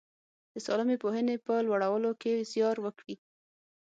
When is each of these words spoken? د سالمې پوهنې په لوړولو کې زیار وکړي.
د 0.53 0.55
سالمې 0.65 0.95
پوهنې 1.03 1.35
په 1.45 1.53
لوړولو 1.67 2.11
کې 2.21 2.33
زیار 2.51 2.77
وکړي. 2.85 3.15